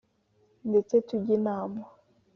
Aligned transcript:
ndetse 0.69 0.95
tujye 1.07 1.35
n’inama! 1.37 1.81